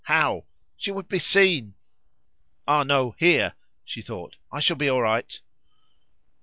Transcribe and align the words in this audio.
How? 0.05 0.45
She 0.77 0.89
would 0.91 1.07
be 1.07 1.19
seen! 1.19 1.75
"Ah, 2.67 2.81
no! 2.81 3.13
here," 3.19 3.53
she 3.85 4.01
thought, 4.01 4.35
"I 4.51 4.59
shall 4.59 4.75
be 4.75 4.89
all 4.89 5.03
right." 5.03 5.39